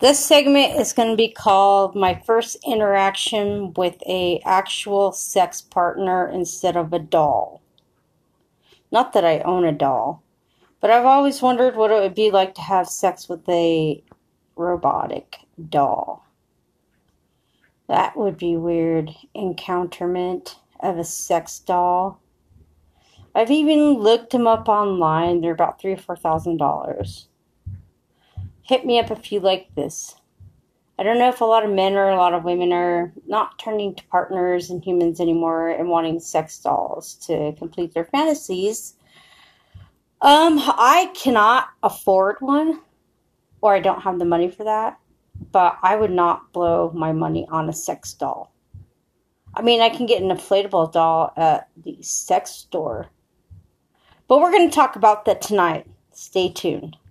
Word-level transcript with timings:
This 0.00 0.18
segment 0.18 0.80
is 0.80 0.94
going 0.94 1.10
to 1.10 1.16
be 1.16 1.28
called 1.28 1.94
my 1.94 2.14
first 2.24 2.56
interaction 2.66 3.74
with 3.74 4.02
a 4.08 4.40
actual 4.46 5.12
sex 5.12 5.60
partner 5.60 6.26
instead 6.26 6.74
of 6.74 6.94
a 6.94 6.98
doll. 6.98 7.60
Not 8.90 9.12
that 9.12 9.26
I 9.26 9.40
own 9.40 9.66
a 9.66 9.72
doll, 9.72 10.22
but 10.80 10.90
I've 10.90 11.04
always 11.04 11.42
wondered 11.42 11.76
what 11.76 11.90
it 11.90 12.00
would 12.00 12.14
be 12.14 12.30
like 12.30 12.54
to 12.54 12.62
have 12.62 12.88
sex 12.88 13.28
with 13.28 13.46
a 13.46 14.02
robotic 14.56 15.40
doll. 15.68 16.24
That 17.86 18.16
would 18.16 18.38
be 18.38 18.56
weird 18.56 19.10
encounterment 19.34 20.56
of 20.80 20.96
a 20.96 21.04
sex 21.04 21.58
doll. 21.58 22.22
I've 23.34 23.50
even 23.50 23.98
looked 23.98 24.32
them 24.32 24.46
up 24.46 24.66
online. 24.66 25.42
They're 25.42 25.52
about 25.52 25.78
three 25.78 25.92
or 25.92 25.98
four 25.98 26.16
thousand 26.16 26.56
dollars. 26.56 27.28
Hit 28.70 28.86
me 28.86 29.00
up 29.00 29.10
if 29.10 29.32
you 29.32 29.40
like 29.40 29.74
this. 29.74 30.14
I 30.96 31.02
don't 31.02 31.18
know 31.18 31.28
if 31.28 31.40
a 31.40 31.44
lot 31.44 31.64
of 31.64 31.72
men 31.72 31.96
or 31.96 32.08
a 32.08 32.16
lot 32.16 32.34
of 32.34 32.44
women 32.44 32.72
are 32.72 33.12
not 33.26 33.58
turning 33.58 33.96
to 33.96 34.04
partners 34.04 34.70
and 34.70 34.80
humans 34.80 35.20
anymore 35.20 35.70
and 35.70 35.88
wanting 35.88 36.20
sex 36.20 36.56
dolls 36.60 37.14
to 37.26 37.52
complete 37.58 37.94
their 37.94 38.04
fantasies. 38.04 38.94
Um, 40.22 40.60
I 40.60 41.10
cannot 41.16 41.70
afford 41.82 42.36
one, 42.38 42.80
or 43.60 43.74
I 43.74 43.80
don't 43.80 44.02
have 44.02 44.20
the 44.20 44.24
money 44.24 44.48
for 44.48 44.62
that, 44.62 45.00
but 45.50 45.76
I 45.82 45.96
would 45.96 46.12
not 46.12 46.52
blow 46.52 46.92
my 46.94 47.10
money 47.10 47.48
on 47.50 47.68
a 47.68 47.72
sex 47.72 48.14
doll. 48.14 48.54
I 49.52 49.62
mean, 49.62 49.80
I 49.80 49.88
can 49.88 50.06
get 50.06 50.22
an 50.22 50.28
inflatable 50.28 50.92
doll 50.92 51.32
at 51.36 51.70
the 51.76 52.00
sex 52.02 52.52
store. 52.52 53.08
But 54.28 54.40
we're 54.40 54.52
going 54.52 54.70
to 54.70 54.76
talk 54.76 54.94
about 54.94 55.24
that 55.24 55.42
tonight. 55.42 55.88
Stay 56.12 56.50
tuned. 56.50 56.96